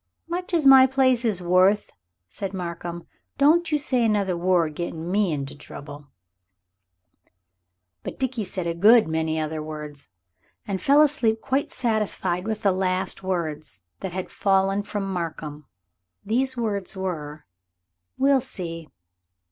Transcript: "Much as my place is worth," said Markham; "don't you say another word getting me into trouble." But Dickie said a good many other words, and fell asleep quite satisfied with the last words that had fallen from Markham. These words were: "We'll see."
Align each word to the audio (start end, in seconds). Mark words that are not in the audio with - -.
"Much 0.27 0.51
as 0.51 0.65
my 0.65 0.87
place 0.87 1.23
is 1.23 1.43
worth," 1.43 1.91
said 2.27 2.55
Markham; 2.55 3.05
"don't 3.37 3.71
you 3.71 3.77
say 3.77 4.03
another 4.03 4.35
word 4.35 4.73
getting 4.73 5.11
me 5.11 5.31
into 5.31 5.55
trouble." 5.55 6.07
But 8.01 8.17
Dickie 8.17 8.43
said 8.43 8.65
a 8.65 8.73
good 8.73 9.07
many 9.07 9.39
other 9.39 9.61
words, 9.61 10.09
and 10.67 10.81
fell 10.81 11.03
asleep 11.03 11.39
quite 11.39 11.71
satisfied 11.71 12.45
with 12.47 12.63
the 12.63 12.71
last 12.71 13.21
words 13.21 13.83
that 13.99 14.11
had 14.11 14.31
fallen 14.31 14.81
from 14.81 15.03
Markham. 15.07 15.67
These 16.25 16.57
words 16.57 16.97
were: 16.97 17.45
"We'll 18.17 18.41
see." 18.41 18.87